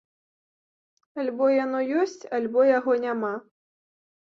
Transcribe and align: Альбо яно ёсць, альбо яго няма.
Альбо 1.23 1.51
яно 1.65 1.79
ёсць, 2.05 2.17
альбо 2.39 2.59
яго 2.71 2.99
няма. 3.07 3.33